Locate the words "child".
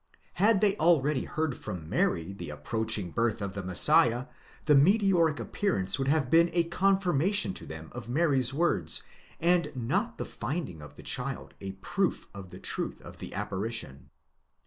11.03-11.53